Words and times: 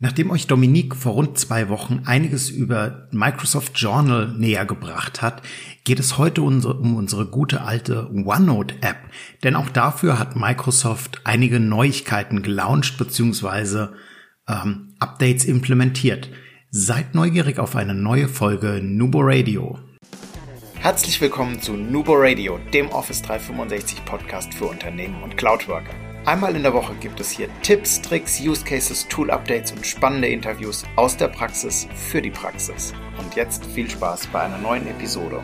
Nachdem 0.00 0.30
euch 0.30 0.46
Dominique 0.46 0.94
vor 0.94 1.14
rund 1.14 1.38
zwei 1.38 1.68
Wochen 1.68 2.02
einiges 2.04 2.50
über 2.50 3.08
Microsoft 3.10 3.72
Journal 3.80 4.28
näher 4.28 4.64
gebracht 4.64 5.22
hat, 5.22 5.42
geht 5.82 5.98
es 5.98 6.18
heute 6.18 6.42
um 6.42 6.94
unsere 6.96 7.26
gute 7.26 7.62
alte 7.62 8.08
OneNote-App. 8.08 8.98
Denn 9.42 9.56
auch 9.56 9.68
dafür 9.70 10.20
hat 10.20 10.36
Microsoft 10.36 11.22
einige 11.24 11.58
Neuigkeiten 11.58 12.42
gelauncht 12.42 12.96
bzw. 12.96 13.88
Ähm, 14.48 14.94
Updates 15.00 15.44
implementiert. 15.44 16.30
Seid 16.70 17.16
neugierig 17.16 17.58
auf 17.58 17.74
eine 17.74 17.94
neue 17.94 18.28
Folge 18.28 18.80
Nubo 18.80 19.18
Radio. 19.22 19.80
Herzlich 20.76 21.20
willkommen 21.20 21.60
zu 21.60 21.72
Nubo 21.72 22.12
Radio, 22.14 22.60
dem 22.72 22.88
Office 22.90 23.22
365 23.22 24.04
Podcast 24.04 24.54
für 24.54 24.66
Unternehmen 24.66 25.24
und 25.24 25.36
Cloudworker. 25.36 26.07
Einmal 26.28 26.54
in 26.54 26.62
der 26.62 26.74
Woche 26.74 26.94
gibt 27.00 27.20
es 27.20 27.30
hier 27.30 27.48
Tipps, 27.62 28.02
Tricks, 28.02 28.38
Use 28.38 28.62
Cases, 28.62 29.08
Tool 29.08 29.30
Updates 29.30 29.72
und 29.72 29.86
spannende 29.86 30.28
Interviews 30.28 30.84
aus 30.94 31.16
der 31.16 31.28
Praxis 31.28 31.88
für 31.94 32.20
die 32.20 32.28
Praxis. 32.28 32.92
Und 33.16 33.34
jetzt 33.34 33.64
viel 33.64 33.88
Spaß 33.88 34.26
bei 34.26 34.42
einer 34.42 34.58
neuen 34.58 34.86
Episode. 34.88 35.40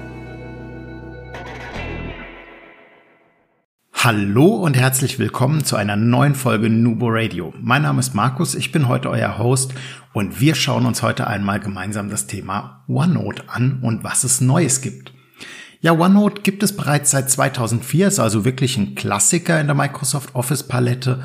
Hallo 3.95 4.56
und 4.56 4.77
herzlich 4.77 5.19
willkommen 5.19 5.65
zu 5.65 5.77
einer 5.77 5.97
neuen 5.97 6.34
Folge 6.34 6.69
Nubo 6.69 7.06
Radio. 7.09 7.55
Mein 7.62 7.80
Name 7.80 8.01
ist 8.01 8.14
Markus, 8.14 8.55
ich 8.55 8.70
bin 8.70 8.87
heute 8.87 9.09
euer 9.09 9.39
Host 9.39 9.73
und 10.12 10.39
wir 10.39 10.55
schauen 10.55 10.84
uns 10.84 11.03
heute 11.03 11.27
einmal 11.27 11.61
gemeinsam 11.61 12.11
das 12.11 12.27
Thema 12.27 12.84
OneNote 12.89 13.45
an 13.48 13.78
und 13.80 14.05
was 14.05 14.23
es 14.23 14.42
Neues 14.42 14.83
gibt. 14.83 15.14
Ja, 15.84 15.93
OneNote 15.93 16.41
gibt 16.41 16.62
es 16.62 16.74
bereits 16.74 17.11
seit 17.11 17.30
2004, 17.30 18.09
ist 18.09 18.19
also 18.19 18.47
wirklich 18.47 18.79
ein 18.79 18.95
Klassiker 18.95 19.61
in 19.61 19.66
der 19.66 19.77
Microsoft 19.77 20.34
Office 20.34 20.62
Palette 20.62 21.23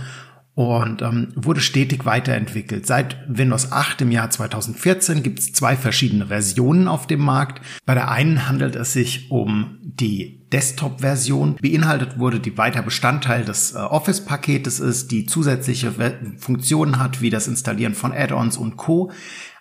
und 0.54 1.02
ähm, 1.02 1.31
wurde 1.34 1.62
stetig 1.62 2.04
weiterentwickelt. 2.04 2.86
Seit 2.86 3.16
Windows 3.30 3.72
8 3.72 4.02
im 4.02 4.12
Jahr 4.12 4.30
2014 4.30 5.23
gibt 5.23 5.40
es 5.40 5.53
zwei 5.53 5.77
verschiedene 5.77 6.27
Versionen 6.27 6.90
auf 6.90 7.08
dem 7.08 7.22
Markt. 7.22 7.61
Bei 7.86 7.94
der 7.94 8.11
einen 8.11 8.50
handelt 8.50 8.75
es 8.75 8.92
sich 8.92 9.31
um 9.31 9.78
die 9.81 10.45
Desktop-Version. 10.52 11.56
Beinhaltet 11.62 12.19
wurde, 12.19 12.41
die 12.41 12.58
weiter 12.58 12.81
Bestandteil 12.81 13.45
des 13.45 13.75
äh, 13.75 13.78
Office-Paketes 13.78 14.81
ist, 14.81 15.09
die 15.12 15.25
zusätzliche 15.25 15.94
Funktionen 16.38 17.00
hat, 17.00 17.22
wie 17.22 17.30
das 17.30 17.47
Installieren 17.47 17.94
von 17.94 18.12
Add-ons 18.12 18.58
und 18.58 18.75
Co., 18.75 19.09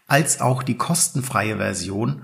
als 0.09 0.41
auch 0.41 0.65
die 0.65 0.77
kostenfreie 0.77 1.59
Version 1.59 2.23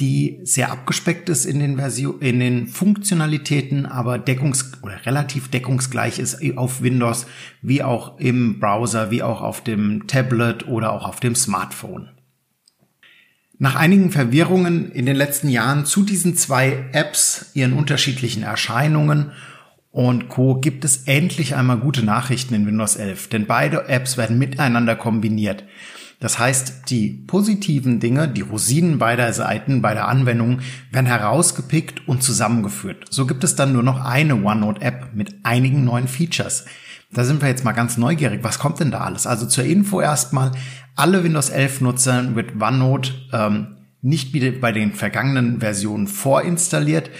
die 0.00 0.40
sehr 0.42 0.72
abgespeckt 0.72 1.28
ist 1.28 1.44
in 1.44 1.60
den 1.60 1.76
Version, 1.76 2.20
in 2.20 2.40
den 2.40 2.66
Funktionalitäten, 2.66 3.86
aber 3.86 4.18
deckungs 4.18 4.72
oder 4.82 5.04
relativ 5.04 5.48
deckungsgleich 5.50 6.18
ist 6.18 6.40
auf 6.56 6.82
Windows, 6.82 7.26
wie 7.60 7.82
auch 7.82 8.18
im 8.18 8.58
Browser, 8.58 9.10
wie 9.10 9.22
auch 9.22 9.42
auf 9.42 9.62
dem 9.62 10.06
Tablet 10.06 10.66
oder 10.66 10.92
auch 10.92 11.06
auf 11.06 11.20
dem 11.20 11.34
Smartphone. 11.34 12.08
Nach 13.58 13.76
einigen 13.76 14.10
Verwirrungen 14.10 14.90
in 14.90 15.04
den 15.04 15.16
letzten 15.16 15.50
Jahren 15.50 15.84
zu 15.84 16.02
diesen 16.02 16.34
zwei 16.34 16.86
Apps, 16.92 17.50
ihren 17.52 17.74
unterschiedlichen 17.74 18.42
Erscheinungen 18.42 19.32
und 19.90 20.30
Co. 20.30 20.54
gibt 20.54 20.84
es 20.84 21.04
endlich 21.04 21.56
einmal 21.56 21.76
gute 21.76 22.02
Nachrichten 22.02 22.54
in 22.54 22.66
Windows 22.66 22.96
11, 22.96 23.28
denn 23.28 23.46
beide 23.46 23.86
Apps 23.86 24.16
werden 24.16 24.38
miteinander 24.38 24.96
kombiniert. 24.96 25.64
Das 26.20 26.38
heißt, 26.38 26.90
die 26.90 27.08
positiven 27.26 27.98
Dinge, 27.98 28.28
die 28.28 28.42
Rosinen 28.42 28.98
beider 28.98 29.32
Seiten 29.32 29.80
bei 29.80 29.94
der 29.94 30.06
Anwendung 30.06 30.60
werden 30.92 31.06
herausgepickt 31.06 32.06
und 32.06 32.22
zusammengeführt. 32.22 33.06
So 33.10 33.26
gibt 33.26 33.42
es 33.42 33.56
dann 33.56 33.72
nur 33.72 33.82
noch 33.82 34.04
eine 34.04 34.34
OneNote-App 34.34 35.14
mit 35.14 35.34
einigen 35.44 35.84
neuen 35.84 36.08
Features. 36.08 36.66
Da 37.10 37.24
sind 37.24 37.40
wir 37.40 37.48
jetzt 37.48 37.64
mal 37.64 37.72
ganz 37.72 37.96
neugierig. 37.96 38.44
Was 38.44 38.58
kommt 38.58 38.80
denn 38.80 38.90
da 38.90 39.00
alles? 39.00 39.26
Also 39.26 39.46
zur 39.46 39.64
Info 39.64 40.00
erstmal, 40.00 40.52
alle 40.94 41.24
Windows 41.24 41.48
11 41.48 41.80
Nutzer 41.80 42.36
wird 42.36 42.60
OneNote 42.60 43.12
ähm, 43.32 43.78
nicht 44.02 44.34
wie 44.34 44.50
bei 44.50 44.72
den 44.72 44.92
vergangenen 44.92 45.60
Versionen 45.60 46.06
vorinstalliert, 46.06 47.10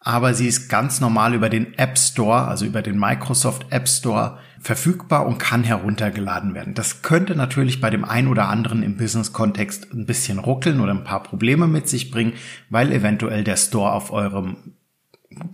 aber 0.00 0.34
sie 0.34 0.46
ist 0.46 0.68
ganz 0.68 1.00
normal 1.00 1.34
über 1.34 1.48
den 1.48 1.74
App 1.78 1.98
Store, 1.98 2.48
also 2.48 2.64
über 2.64 2.82
den 2.82 2.98
Microsoft 2.98 3.66
App 3.70 3.88
Store 3.88 4.38
verfügbar 4.62 5.26
und 5.26 5.38
kann 5.38 5.64
heruntergeladen 5.64 6.54
werden. 6.54 6.74
Das 6.74 7.02
könnte 7.02 7.34
natürlich 7.34 7.80
bei 7.80 7.90
dem 7.90 8.04
einen 8.04 8.28
oder 8.28 8.48
anderen 8.48 8.84
im 8.84 8.96
Business-Kontext 8.96 9.92
ein 9.92 10.06
bisschen 10.06 10.38
ruckeln 10.38 10.80
oder 10.80 10.92
ein 10.92 11.04
paar 11.04 11.24
Probleme 11.24 11.66
mit 11.66 11.88
sich 11.88 12.12
bringen, 12.12 12.34
weil 12.70 12.92
eventuell 12.92 13.42
der 13.42 13.56
Store 13.56 13.92
auf 13.92 14.12
eurem 14.12 14.56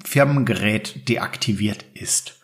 Firmengerät 0.05 1.09
deaktiviert 1.09 1.87
ist. 1.95 2.39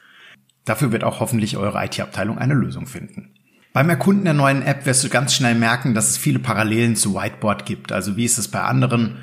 Dafür 0.65 0.91
wird 0.91 1.05
auch 1.05 1.21
hoffentlich 1.21 1.59
eure 1.59 1.85
IT-Abteilung 1.85 2.39
eine 2.39 2.55
Lösung 2.55 2.87
finden. 2.87 3.35
Beim 3.75 3.91
Erkunden 3.91 4.25
der 4.25 4.35
neuen 4.35 4.63
App 4.63 4.87
wirst 4.87 5.05
du 5.05 5.11
ganz 5.11 5.35
schnell 5.35 5.57
merken, 5.57 5.93
dass 5.93 6.09
es 6.09 6.17
viele 6.17 6.39
Parallelen 6.39 6.97
zu 6.97 7.15
Whiteboard 7.15 7.67
gibt. 7.67 7.93
Also 7.93 8.17
wie 8.17 8.25
es 8.25 8.39
es 8.39 8.49
bei 8.49 8.63
anderen 8.63 9.19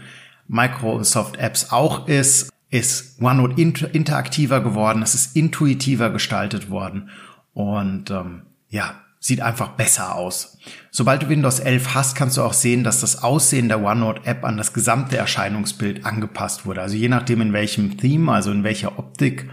Microsoft-Apps 0.47 1.71
auch 1.71 2.07
ist, 2.07 2.51
ist 2.69 3.19
OneNote 3.21 3.87
interaktiver 3.87 4.61
geworden, 4.61 5.01
es 5.01 5.15
ist 5.15 5.35
intuitiver 5.35 6.09
gestaltet 6.09 6.69
worden 6.69 7.09
und 7.53 8.11
ähm, 8.11 8.43
ja, 8.69 9.01
sieht 9.19 9.41
einfach 9.41 9.69
besser 9.69 10.15
aus. 10.15 10.57
Sobald 10.89 11.21
du 11.23 11.29
Windows 11.29 11.59
11 11.59 11.93
hast, 11.93 12.15
kannst 12.15 12.37
du 12.37 12.41
auch 12.41 12.53
sehen, 12.53 12.83
dass 12.83 13.01
das 13.01 13.21
Aussehen 13.21 13.67
der 13.67 13.83
OneNote-App 13.83 14.43
an 14.43 14.57
das 14.57 14.73
gesamte 14.73 15.15
Erscheinungsbild 15.15 16.05
angepasst 16.05 16.65
wurde. 16.65 16.81
Also 16.81 16.95
je 16.95 17.07
nachdem, 17.07 17.41
in 17.41 17.53
welchem 17.53 17.97
Theme, 17.97 18.31
also 18.31 18.51
in 18.51 18.63
welcher 18.63 18.97
Optik 18.97 19.49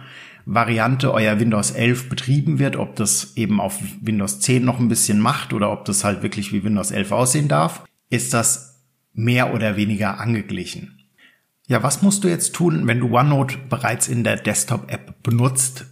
Variante 0.46 1.12
euer 1.12 1.38
Windows 1.38 1.72
11 1.72 2.08
betrieben 2.08 2.58
wird, 2.58 2.76
ob 2.76 2.96
das 2.96 3.36
eben 3.36 3.60
auf 3.60 3.78
Windows 4.00 4.40
10 4.40 4.64
noch 4.64 4.78
ein 4.78 4.88
bisschen 4.88 5.20
macht 5.20 5.52
oder 5.52 5.70
ob 5.70 5.84
das 5.84 6.04
halt 6.04 6.22
wirklich 6.22 6.54
wie 6.54 6.64
Windows 6.64 6.90
11 6.90 7.12
aussehen 7.12 7.48
darf, 7.48 7.84
ist 8.08 8.32
das 8.32 8.86
mehr 9.12 9.52
oder 9.52 9.76
weniger 9.76 10.18
angeglichen. 10.18 10.98
Ja, 11.66 11.82
was 11.82 12.00
musst 12.00 12.24
du 12.24 12.28
jetzt 12.28 12.54
tun, 12.54 12.86
wenn 12.86 13.00
du 13.00 13.14
OneNote 13.14 13.58
bereits 13.68 14.08
in 14.08 14.24
der 14.24 14.36
Desktop-App 14.36 15.22
benutzt? 15.22 15.84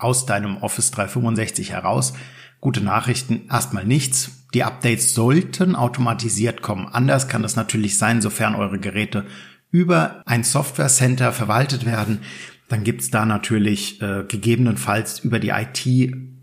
Aus 0.00 0.26
deinem 0.26 0.58
Office 0.58 0.90
365 0.90 1.70
heraus. 1.72 2.14
Gute 2.60 2.82
Nachrichten, 2.82 3.46
erstmal 3.48 3.84
nichts. 3.84 4.46
Die 4.52 4.64
Updates 4.64 5.14
sollten 5.14 5.76
automatisiert 5.76 6.62
kommen. 6.62 6.88
Anders 6.88 7.28
kann 7.28 7.42
das 7.42 7.56
natürlich 7.56 7.98
sein, 7.98 8.20
sofern 8.20 8.54
eure 8.54 8.78
Geräte 8.78 9.26
über 9.70 10.22
ein 10.26 10.44
Software 10.44 10.88
Center 10.88 11.32
verwaltet 11.32 11.86
werden. 11.86 12.20
Dann 12.68 12.84
gibt's 12.84 13.10
da 13.10 13.24
natürlich 13.24 14.02
äh, 14.02 14.24
gegebenenfalls 14.26 15.20
über 15.20 15.38
die 15.38 15.50
IT 15.50 15.86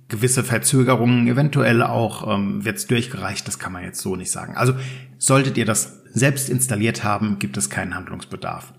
gewisse 0.09 0.43
Verzögerungen, 0.43 1.27
eventuell 1.27 1.83
auch 1.83 2.33
ähm, 2.33 2.63
wird's 2.63 2.87
durchgereicht, 2.87 3.47
das 3.47 3.59
kann 3.59 3.73
man 3.73 3.83
jetzt 3.83 4.01
so 4.01 4.15
nicht 4.15 4.31
sagen. 4.31 4.55
Also 4.55 4.73
solltet 5.17 5.57
ihr 5.57 5.65
das 5.65 6.03
selbst 6.13 6.49
installiert 6.49 7.03
haben, 7.03 7.39
gibt 7.39 7.57
es 7.57 7.69
keinen 7.69 7.93
Handlungsbedarf. 7.93 8.73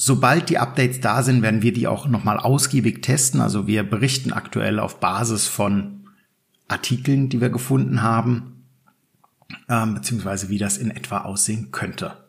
Sobald 0.00 0.48
die 0.48 0.58
Updates 0.58 1.00
da 1.00 1.24
sind, 1.24 1.42
werden 1.42 1.60
wir 1.60 1.72
die 1.72 1.88
auch 1.88 2.06
nochmal 2.06 2.38
ausgiebig 2.38 3.02
testen. 3.02 3.40
Also 3.40 3.66
wir 3.66 3.82
berichten 3.82 4.32
aktuell 4.32 4.78
auf 4.78 5.00
Basis 5.00 5.48
von 5.48 6.06
Artikeln, 6.68 7.28
die 7.28 7.40
wir 7.40 7.50
gefunden 7.50 8.00
haben, 8.00 8.64
ähm, 9.68 9.94
beziehungsweise 9.94 10.50
wie 10.50 10.58
das 10.58 10.78
in 10.78 10.92
etwa 10.92 11.22
aussehen 11.22 11.72
könnte. 11.72 12.27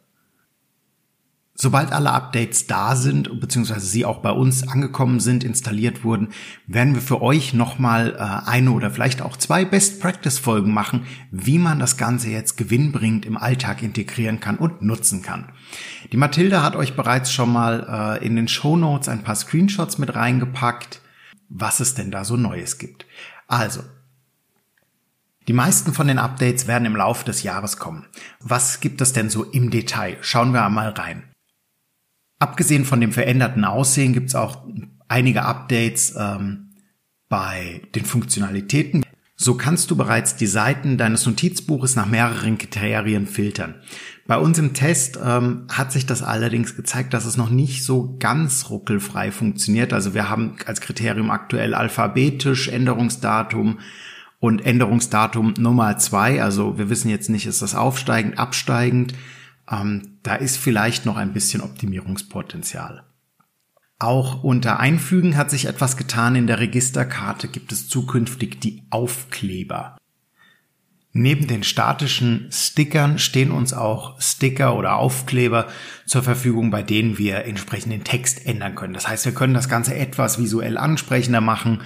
Sobald 1.61 1.91
alle 1.91 2.11
Updates 2.11 2.67
da 2.67 2.95
sind, 2.95 3.41
beziehungsweise 3.41 3.85
sie 3.85 4.05
auch 4.05 4.19
bei 4.19 4.31
uns 4.31 4.65
angekommen 4.65 5.19
sind, 5.19 5.43
installiert 5.43 6.05
wurden, 6.05 6.29
werden 6.67 6.95
wir 6.95 7.01
für 7.01 7.21
euch 7.21 7.53
nochmal 7.53 8.15
äh, 8.17 8.49
eine 8.49 8.71
oder 8.71 8.91
vielleicht 8.91 9.21
auch 9.21 9.35
zwei 9.35 9.65
Best-Practice-Folgen 9.65 10.73
machen, 10.73 11.05
wie 11.31 11.59
man 11.59 11.77
das 11.77 11.97
Ganze 11.97 12.29
jetzt 12.29 12.55
gewinnbringend 12.55 13.25
im 13.25 13.35
Alltag 13.35 13.83
integrieren 13.83 14.39
kann 14.39 14.57
und 14.57 14.81
nutzen 14.81 15.21
kann. 15.21 15.51
Die 16.13 16.17
Mathilde 16.17 16.63
hat 16.63 16.77
euch 16.77 16.95
bereits 16.95 17.29
schon 17.29 17.51
mal 17.51 18.19
äh, 18.21 18.25
in 18.25 18.37
den 18.37 18.47
Show 18.47 18.77
Notes 18.77 19.09
ein 19.09 19.23
paar 19.23 19.35
Screenshots 19.35 19.97
mit 19.97 20.15
reingepackt, 20.15 21.01
was 21.49 21.81
es 21.81 21.93
denn 21.93 22.09
da 22.09 22.23
so 22.23 22.37
Neues 22.37 22.77
gibt. 22.77 23.05
Also, 23.47 23.81
die 25.49 25.53
meisten 25.53 25.91
von 25.91 26.07
den 26.07 26.19
Updates 26.19 26.67
werden 26.67 26.85
im 26.85 26.95
Laufe 26.95 27.25
des 27.25 27.43
Jahres 27.43 27.75
kommen. 27.75 28.05
Was 28.39 28.79
gibt 28.79 29.01
es 29.01 29.11
denn 29.11 29.29
so 29.29 29.43
im 29.43 29.71
Detail? 29.71 30.15
Schauen 30.21 30.53
wir 30.53 30.63
einmal 30.63 30.91
rein. 30.91 31.28
Abgesehen 32.39 32.85
von 32.85 33.01
dem 33.01 33.11
veränderten 33.11 33.65
Aussehen 33.65 34.13
gibt 34.13 34.29
es 34.29 34.35
auch 34.35 34.65
einige 35.09 35.43
Updates 35.43 36.15
ähm, 36.17 36.71
bei 37.27 37.81
den 37.93 38.05
Funktionalitäten. 38.05 39.03
So 39.35 39.55
kannst 39.55 39.89
du 39.91 39.95
bereits 39.95 40.35
die 40.35 40.47
Seiten 40.47 40.97
deines 40.97 41.25
Notizbuches 41.25 41.95
nach 41.95 42.07
mehreren 42.07 42.57
Kriterien 42.57 43.25
filtern. 43.27 43.75
Bei 44.27 44.37
uns 44.37 44.59
im 44.59 44.73
Test 44.73 45.17
ähm, 45.23 45.65
hat 45.71 45.91
sich 45.91 46.05
das 46.05 46.23
allerdings 46.23 46.75
gezeigt, 46.75 47.13
dass 47.13 47.25
es 47.25 47.37
noch 47.37 47.49
nicht 47.49 47.83
so 47.83 48.17
ganz 48.19 48.69
ruckelfrei 48.69 49.31
funktioniert. 49.31 49.91
Also 49.91 50.13
wir 50.13 50.29
haben 50.29 50.57
als 50.65 50.81
Kriterium 50.81 51.31
aktuell 51.31 51.73
alphabetisch 51.73 52.67
Änderungsdatum 52.67 53.79
und 54.39 54.65
Änderungsdatum 54.65 55.53
Nummer 55.57 55.97
zwei. 55.97 56.43
Also 56.43 56.77
wir 56.77 56.89
wissen 56.89 57.09
jetzt 57.09 57.29
nicht, 57.29 57.45
ist 57.45 57.61
das 57.61 57.75
aufsteigend, 57.75 58.37
absteigend. 58.37 59.13
Ähm, 59.69 60.17
da 60.23 60.35
ist 60.35 60.57
vielleicht 60.57 61.05
noch 61.05 61.17
ein 61.17 61.33
bisschen 61.33 61.61
Optimierungspotenzial. 61.61 63.03
Auch 63.99 64.43
unter 64.43 64.79
Einfügen 64.79 65.35
hat 65.35 65.49
sich 65.49 65.65
etwas 65.65 65.97
getan. 65.97 66.35
In 66.35 66.47
der 66.47 66.59
Registerkarte 66.59 67.49
gibt 67.49 67.71
es 67.71 67.89
zukünftig 67.89 68.61
die 68.61 68.83
Aufkleber. 68.89 69.97
Neben 71.11 71.47
den 71.47 71.63
statischen 71.63 72.47
Stickern 72.51 73.17
stehen 73.17 73.51
uns 73.51 73.73
auch 73.73 74.21
Sticker 74.21 74.77
oder 74.77 74.95
Aufkleber 74.95 75.67
zur 76.05 76.23
Verfügung, 76.23 76.69
bei 76.69 76.83
denen 76.83 77.17
wir 77.17 77.45
entsprechend 77.45 77.91
den 77.91 78.03
Text 78.03 78.45
ändern 78.45 78.75
können. 78.75 78.93
Das 78.93 79.07
heißt, 79.07 79.25
wir 79.25 79.33
können 79.33 79.55
das 79.55 79.67
Ganze 79.67 79.95
etwas 79.95 80.39
visuell 80.39 80.77
ansprechender 80.77 81.41
machen. 81.41 81.81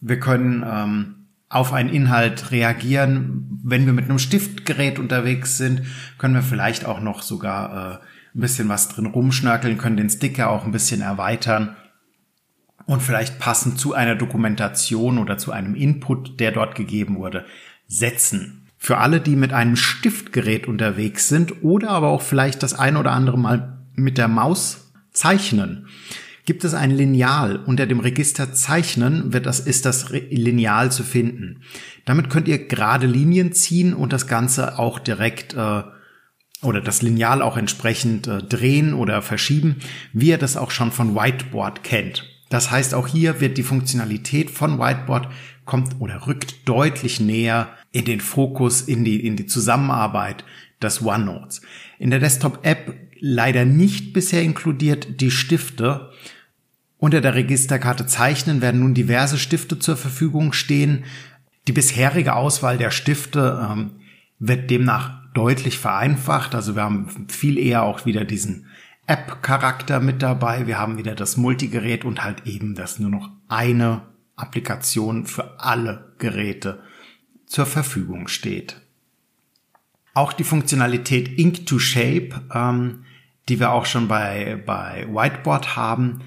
Wir 0.00 0.20
können 0.20 0.64
ähm, 0.64 1.25
auf 1.48 1.72
einen 1.72 1.90
Inhalt 1.90 2.50
reagieren. 2.50 3.60
Wenn 3.62 3.86
wir 3.86 3.92
mit 3.92 4.06
einem 4.06 4.18
Stiftgerät 4.18 4.98
unterwegs 4.98 5.58
sind, 5.58 5.82
können 6.18 6.34
wir 6.34 6.42
vielleicht 6.42 6.84
auch 6.84 7.00
noch 7.00 7.22
sogar 7.22 7.70
äh, 7.70 7.94
ein 8.36 8.40
bisschen 8.40 8.68
was 8.68 8.88
drin 8.88 9.06
rumschnörkeln, 9.06 9.78
können 9.78 9.96
den 9.96 10.10
Sticker 10.10 10.50
auch 10.50 10.64
ein 10.64 10.72
bisschen 10.72 11.00
erweitern 11.00 11.76
und 12.86 13.02
vielleicht 13.02 13.38
passend 13.38 13.78
zu 13.78 13.94
einer 13.94 14.14
Dokumentation 14.14 15.18
oder 15.18 15.38
zu 15.38 15.52
einem 15.52 15.74
Input, 15.74 16.40
der 16.40 16.52
dort 16.52 16.74
gegeben 16.74 17.16
wurde, 17.16 17.44
setzen. 17.86 18.68
Für 18.78 18.98
alle, 18.98 19.20
die 19.20 19.36
mit 19.36 19.52
einem 19.52 19.76
Stiftgerät 19.76 20.68
unterwegs 20.68 21.28
sind 21.28 21.64
oder 21.64 21.90
aber 21.90 22.08
auch 22.08 22.22
vielleicht 22.22 22.62
das 22.62 22.74
ein 22.74 22.96
oder 22.96 23.12
andere 23.12 23.38
Mal 23.38 23.78
mit 23.94 24.18
der 24.18 24.28
Maus 24.28 24.92
zeichnen, 25.12 25.88
gibt 26.46 26.64
es 26.64 26.74
ein 26.74 26.90
Lineal. 26.90 27.56
Unter 27.66 27.86
dem 27.86 28.00
Register 28.00 28.52
Zeichnen 28.52 29.32
wird 29.32 29.46
das, 29.46 29.60
ist 29.60 29.84
das 29.84 30.08
Lineal 30.10 30.90
zu 30.90 31.02
finden. 31.02 31.62
Damit 32.04 32.30
könnt 32.30 32.48
ihr 32.48 32.66
gerade 32.66 33.06
Linien 33.06 33.52
ziehen 33.52 33.92
und 33.92 34.12
das 34.12 34.26
Ganze 34.26 34.78
auch 34.78 34.98
direkt 34.98 35.54
äh, 35.54 35.82
oder 36.62 36.80
das 36.80 37.02
Lineal 37.02 37.42
auch 37.42 37.56
entsprechend 37.56 38.26
äh, 38.26 38.42
drehen 38.42 38.94
oder 38.94 39.20
verschieben, 39.22 39.76
wie 40.12 40.28
ihr 40.28 40.38
das 40.38 40.56
auch 40.56 40.70
schon 40.70 40.92
von 40.92 41.14
Whiteboard 41.14 41.82
kennt. 41.82 42.24
Das 42.48 42.70
heißt, 42.70 42.94
auch 42.94 43.08
hier 43.08 43.40
wird 43.40 43.58
die 43.58 43.62
Funktionalität 43.62 44.50
von 44.50 44.78
Whiteboard 44.78 45.28
kommt 45.64 45.96
oder 45.98 46.26
rückt 46.26 46.68
deutlich 46.68 47.18
näher 47.20 47.68
in 47.90 48.04
den 48.04 48.20
Fokus, 48.20 48.82
in 48.82 49.04
die, 49.04 49.26
in 49.26 49.36
die 49.36 49.46
Zusammenarbeit 49.46 50.44
des 50.80 51.02
OneNotes. 51.02 51.60
In 51.98 52.10
der 52.10 52.20
Desktop-App 52.20 52.94
leider 53.18 53.64
nicht 53.64 54.12
bisher 54.12 54.42
inkludiert 54.42 55.20
die 55.20 55.30
Stifte. 55.30 56.10
Unter 56.98 57.20
der 57.20 57.34
Registerkarte 57.34 58.06
Zeichnen 58.06 58.62
werden 58.62 58.80
nun 58.80 58.94
diverse 58.94 59.38
Stifte 59.38 59.78
zur 59.78 59.96
Verfügung 59.96 60.52
stehen. 60.52 61.04
Die 61.68 61.72
bisherige 61.72 62.34
Auswahl 62.34 62.78
der 62.78 62.90
Stifte 62.90 63.68
ähm, 63.70 63.92
wird 64.38 64.70
demnach 64.70 65.22
deutlich 65.34 65.78
vereinfacht. 65.78 66.54
Also 66.54 66.74
wir 66.74 66.82
haben 66.82 67.28
viel 67.28 67.58
eher 67.58 67.82
auch 67.82 68.06
wieder 68.06 68.24
diesen 68.24 68.66
App-Charakter 69.06 70.00
mit 70.00 70.22
dabei. 70.22 70.66
Wir 70.66 70.78
haben 70.78 70.96
wieder 70.96 71.14
das 71.14 71.36
Multigerät 71.36 72.04
und 72.04 72.24
halt 72.24 72.46
eben 72.46 72.74
das 72.74 72.98
nur 72.98 73.10
noch 73.10 73.30
eine 73.48 74.02
Applikation 74.34 75.26
für 75.26 75.60
alle 75.60 76.14
Geräte 76.18 76.80
zur 77.46 77.66
Verfügung 77.66 78.26
steht. 78.28 78.80
Auch 80.14 80.32
die 80.32 80.44
Funktionalität 80.44 81.38
Ink 81.38 81.66
to 81.66 81.78
Shape, 81.78 82.30
ähm, 82.52 83.04
die 83.48 83.60
wir 83.60 83.70
auch 83.70 83.84
schon 83.84 84.08
bei, 84.08 84.62
bei 84.64 85.06
Whiteboard 85.08 85.76
haben, 85.76 86.22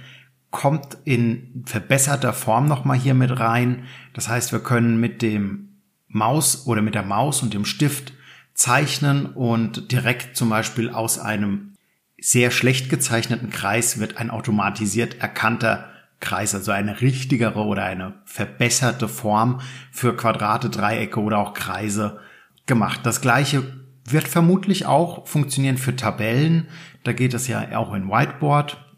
kommt 0.52 0.98
in 1.06 1.64
verbesserter 1.66 2.34
Form 2.34 2.68
nochmal 2.68 2.98
hier 2.98 3.14
mit 3.14 3.40
rein. 3.40 3.84
Das 4.14 4.30
heißt, 4.30 4.52
wir 4.52 4.60
können 4.60 5.00
mit 5.00 5.22
dem 5.22 5.70
Maus 6.08 6.66
oder 6.66 6.82
mit 6.82 6.96
der 6.96 7.04
Maus 7.04 7.44
und 7.44 7.54
dem 7.54 7.66
Stift 7.66 8.14
zeichnen 8.54 9.28
und 9.28 9.92
direkt 9.92 10.36
zum 10.36 10.50
Beispiel 10.50 10.90
aus 10.90 11.20
einem 11.20 11.76
sehr 12.20 12.52
schlecht 12.52 12.90
gezeichneten 12.90 13.50
Kreis 13.50 14.00
wird 14.00 14.18
ein 14.18 14.30
automatisiert 14.30 15.22
erkannter 15.22 15.86
Kreis, 16.20 16.54
also 16.54 16.72
eine 16.72 17.00
richtigere 17.00 17.64
oder 17.64 17.86
eine 17.86 18.16
verbesserte 18.26 19.08
Form 19.08 19.62
für 19.92 20.18
Quadrate, 20.18 20.70
Dreiecke 20.70 21.22
oder 21.22 21.38
auch 21.38 21.54
Kreise 21.54 22.20
gemacht. 22.66 23.02
Das 23.04 23.22
gleiche 23.22 23.64
wird 24.04 24.28
vermutlich 24.28 24.86
auch 24.86 25.28
funktionieren 25.28 25.78
für 25.78 25.96
Tabellen. 25.96 26.68
Da 27.04 27.14
geht 27.14 27.34
es 27.34 27.48
ja 27.48 27.78
auch 27.78 27.94
in 27.94 28.10
Whiteboard. 28.10 28.89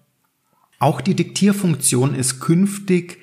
Auch 0.81 0.99
die 0.99 1.15
Diktierfunktion 1.15 2.15
ist 2.15 2.39
künftig 2.39 3.19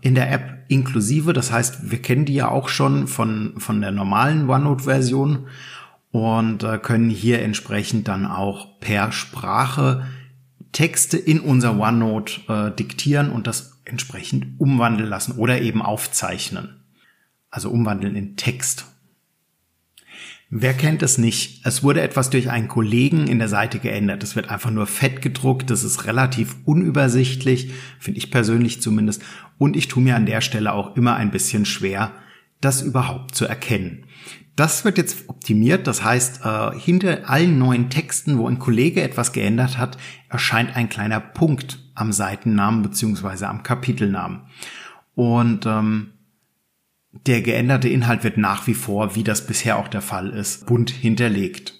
in 0.00 0.14
der 0.14 0.32
App 0.32 0.64
inklusive. 0.68 1.34
Das 1.34 1.52
heißt, 1.52 1.90
wir 1.90 2.00
kennen 2.00 2.24
die 2.24 2.32
ja 2.32 2.48
auch 2.48 2.70
schon 2.70 3.08
von, 3.08 3.52
von 3.58 3.82
der 3.82 3.90
normalen 3.90 4.48
OneNote-Version 4.48 5.48
und 6.12 6.62
äh, 6.62 6.78
können 6.78 7.10
hier 7.10 7.42
entsprechend 7.42 8.08
dann 8.08 8.24
auch 8.24 8.80
per 8.80 9.12
Sprache 9.12 10.06
Texte 10.72 11.18
in 11.18 11.40
unser 11.40 11.78
OneNote 11.78 12.40
äh, 12.48 12.74
diktieren 12.74 13.30
und 13.30 13.46
das 13.46 13.82
entsprechend 13.84 14.58
umwandeln 14.58 15.10
lassen 15.10 15.32
oder 15.32 15.60
eben 15.60 15.82
aufzeichnen. 15.82 16.80
Also 17.50 17.68
umwandeln 17.68 18.16
in 18.16 18.36
Text. 18.36 18.86
Wer 20.50 20.74
kennt 20.74 21.02
es 21.02 21.18
nicht? 21.18 21.64
Es 21.64 21.82
wurde 21.82 22.02
etwas 22.02 22.30
durch 22.30 22.50
einen 22.50 22.68
Kollegen 22.68 23.26
in 23.26 23.38
der 23.38 23.48
Seite 23.48 23.78
geändert. 23.78 24.22
Es 24.22 24.36
wird 24.36 24.50
einfach 24.50 24.70
nur 24.70 24.86
fett 24.86 25.22
gedruckt. 25.22 25.70
Das 25.70 25.82
ist 25.82 26.04
relativ 26.06 26.56
unübersichtlich, 26.64 27.72
finde 27.98 28.18
ich 28.18 28.30
persönlich 28.30 28.80
zumindest. 28.80 29.22
Und 29.58 29.76
ich 29.76 29.88
tue 29.88 30.02
mir 30.02 30.16
an 30.16 30.26
der 30.26 30.40
Stelle 30.42 30.72
auch 30.72 30.96
immer 30.96 31.16
ein 31.16 31.30
bisschen 31.30 31.64
schwer, 31.64 32.12
das 32.60 32.82
überhaupt 32.82 33.34
zu 33.34 33.46
erkennen. 33.46 34.06
Das 34.56 34.84
wird 34.84 34.98
jetzt 34.98 35.28
optimiert, 35.28 35.88
das 35.88 36.04
heißt, 36.04 36.42
äh, 36.44 36.78
hinter 36.78 37.28
allen 37.28 37.58
neuen 37.58 37.90
Texten, 37.90 38.38
wo 38.38 38.46
ein 38.46 38.60
Kollege 38.60 39.02
etwas 39.02 39.32
geändert 39.32 39.78
hat, 39.78 39.98
erscheint 40.28 40.76
ein 40.76 40.88
kleiner 40.88 41.18
Punkt 41.18 41.80
am 41.96 42.12
Seitennamen 42.12 42.82
beziehungsweise 42.82 43.48
am 43.48 43.64
Kapitelnamen. 43.64 44.42
Und 45.16 45.66
ähm, 45.66 46.13
der 47.26 47.42
geänderte 47.42 47.88
Inhalt 47.88 48.24
wird 48.24 48.36
nach 48.36 48.66
wie 48.66 48.74
vor, 48.74 49.14
wie 49.14 49.24
das 49.24 49.46
bisher 49.46 49.78
auch 49.78 49.88
der 49.88 50.02
Fall 50.02 50.30
ist, 50.30 50.66
bunt 50.66 50.90
hinterlegt. 50.90 51.74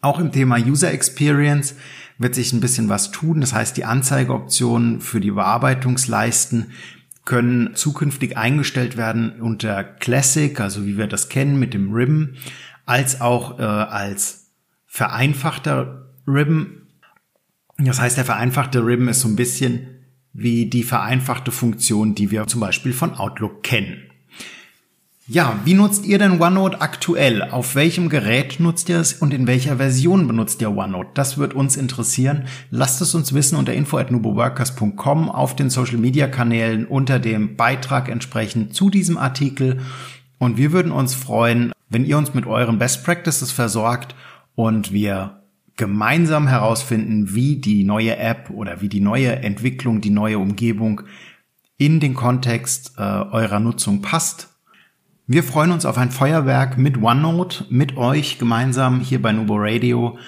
Auch 0.00 0.18
im 0.18 0.32
Thema 0.32 0.58
User 0.58 0.92
Experience 0.92 1.74
wird 2.18 2.34
sich 2.34 2.52
ein 2.52 2.60
bisschen 2.60 2.88
was 2.88 3.10
tun. 3.10 3.40
Das 3.40 3.52
heißt, 3.52 3.76
die 3.76 3.84
Anzeigeoptionen 3.84 5.00
für 5.00 5.20
die 5.20 5.30
Bearbeitungsleisten 5.30 6.72
können 7.24 7.74
zukünftig 7.74 8.36
eingestellt 8.36 8.96
werden 8.96 9.40
unter 9.40 9.84
Classic, 9.84 10.58
also 10.60 10.86
wie 10.86 10.96
wir 10.96 11.06
das 11.06 11.28
kennen 11.28 11.58
mit 11.58 11.74
dem 11.74 11.92
Ribbon, 11.92 12.36
als 12.86 13.20
auch 13.20 13.58
äh, 13.58 13.62
als 13.62 14.50
vereinfachter 14.86 16.10
Ribbon. 16.26 16.86
Das 17.76 18.00
heißt, 18.00 18.16
der 18.16 18.24
vereinfachte 18.24 18.84
Ribbon 18.84 19.08
ist 19.08 19.20
so 19.20 19.28
ein 19.28 19.36
bisschen 19.36 19.98
wie 20.32 20.66
die 20.66 20.82
vereinfachte 20.82 21.50
Funktion, 21.50 22.14
die 22.14 22.30
wir 22.30 22.46
zum 22.46 22.60
Beispiel 22.60 22.92
von 22.92 23.14
Outlook 23.14 23.62
kennen. 23.62 24.07
Ja, 25.30 25.60
wie 25.66 25.74
nutzt 25.74 26.06
ihr 26.06 26.18
denn 26.18 26.40
OneNote 26.40 26.80
aktuell? 26.80 27.42
Auf 27.42 27.74
welchem 27.74 28.08
Gerät 28.08 28.60
nutzt 28.60 28.88
ihr 28.88 28.98
es 28.98 29.12
und 29.12 29.34
in 29.34 29.46
welcher 29.46 29.76
Version 29.76 30.26
benutzt 30.26 30.62
ihr 30.62 30.74
OneNote? 30.74 31.10
Das 31.12 31.36
wird 31.36 31.52
uns 31.52 31.76
interessieren. 31.76 32.46
Lasst 32.70 33.02
es 33.02 33.14
uns 33.14 33.34
wissen 33.34 33.56
unter 33.58 33.74
info@nuboworkers.com 33.74 35.28
auf 35.28 35.54
den 35.54 35.68
Social 35.68 35.98
Media 35.98 36.28
Kanälen 36.28 36.86
unter 36.86 37.18
dem 37.18 37.56
Beitrag 37.56 38.08
entsprechend 38.08 38.74
zu 38.74 38.88
diesem 38.88 39.18
Artikel 39.18 39.80
und 40.38 40.56
wir 40.56 40.72
würden 40.72 40.92
uns 40.92 41.14
freuen, 41.14 41.72
wenn 41.90 42.06
ihr 42.06 42.16
uns 42.16 42.32
mit 42.32 42.46
euren 42.46 42.78
Best 42.78 43.04
Practices 43.04 43.52
versorgt 43.52 44.14
und 44.54 44.92
wir 44.92 45.42
gemeinsam 45.76 46.48
herausfinden, 46.48 47.34
wie 47.34 47.56
die 47.56 47.84
neue 47.84 48.16
App 48.16 48.48
oder 48.48 48.80
wie 48.80 48.88
die 48.88 49.00
neue 49.00 49.36
Entwicklung, 49.36 50.00
die 50.00 50.08
neue 50.08 50.38
Umgebung 50.38 51.02
in 51.76 52.00
den 52.00 52.14
Kontext 52.14 52.94
äh, 52.96 53.02
eurer 53.02 53.60
Nutzung 53.60 54.00
passt 54.00 54.54
wir 55.30 55.42
freuen 55.42 55.72
uns 55.72 55.84
auf 55.84 55.98
ein 55.98 56.10
Feuerwerk 56.10 56.78
mit 56.78 57.02
OneNote, 57.02 57.66
mit 57.68 57.98
euch 57.98 58.38
gemeinsam 58.38 59.00
hier 59.00 59.20
bei 59.20 59.30
Nubo 59.30 59.56
Radio. 59.58 60.18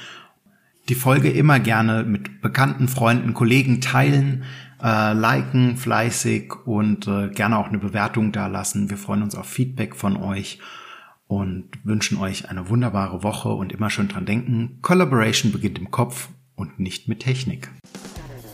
Die 0.90 0.94
Folge 0.94 1.30
immer 1.30 1.58
gerne 1.58 2.04
mit 2.04 2.42
bekannten 2.42 2.86
Freunden, 2.86 3.32
Kollegen 3.32 3.80
teilen, 3.80 4.44
äh, 4.82 5.14
liken 5.14 5.78
fleißig 5.78 6.52
und 6.66 7.06
äh, 7.06 7.28
gerne 7.28 7.56
auch 7.56 7.68
eine 7.68 7.78
Bewertung 7.78 8.30
dalassen. 8.30 8.90
Wir 8.90 8.98
freuen 8.98 9.22
uns 9.22 9.34
auf 9.34 9.46
Feedback 9.46 9.96
von 9.96 10.18
euch 10.18 10.58
und 11.26 11.70
wünschen 11.82 12.18
euch 12.18 12.50
eine 12.50 12.68
wunderbare 12.68 13.22
Woche 13.22 13.48
und 13.48 13.72
immer 13.72 13.88
schön 13.88 14.08
dran 14.08 14.26
denken, 14.26 14.80
Collaboration 14.82 15.50
beginnt 15.50 15.78
im 15.78 15.90
Kopf 15.90 16.28
und 16.56 16.78
nicht 16.78 17.08
mit 17.08 17.20
Technik. 17.20 17.70